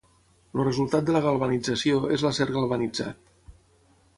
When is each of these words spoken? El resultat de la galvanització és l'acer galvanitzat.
El 0.55 0.61
resultat 0.63 1.05
de 1.09 1.13
la 1.17 1.21
galvanització 1.27 1.99
és 2.17 2.25
l'acer 2.29 2.49
galvanitzat. 2.57 3.33